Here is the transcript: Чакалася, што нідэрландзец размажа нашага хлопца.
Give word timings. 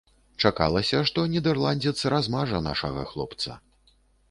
Чакалася, 0.47 1.01
што 1.09 1.25
нідэрландзец 1.33 1.95
размажа 2.15 2.65
нашага 2.71 3.07
хлопца. 3.13 3.51